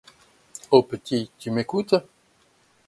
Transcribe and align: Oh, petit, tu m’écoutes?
Oh, 0.71 0.81
petit, 0.81 1.29
tu 1.37 1.51
m’écoutes? 1.51 1.93